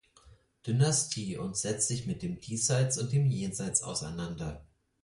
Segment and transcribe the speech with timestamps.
[0.65, 4.65] Dynastie und setzt sich mit dem Diesseits und dem Jenseits auseinander.